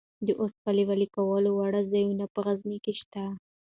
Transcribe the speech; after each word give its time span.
د 0.25 0.27
اوسپنې 0.41 0.83
ویلې 0.87 1.07
کولو 1.15 1.49
واړه 1.53 1.81
ځایونه 1.91 2.25
په 2.33 2.39
غزني 2.45 2.77
کې 2.83 2.93
شته. 3.01 3.23